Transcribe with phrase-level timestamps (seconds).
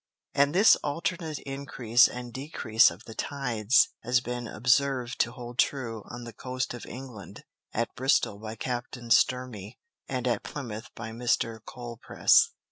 [0.33, 6.01] And this alternate Increase and Decrease of the Tides has been observ'd to hold true
[6.09, 9.77] on the Coast of England, at Bristol by Captain Sturmy,
[10.09, 11.59] and at Plymouth by Mr.
[11.63, 12.49] Colepresse.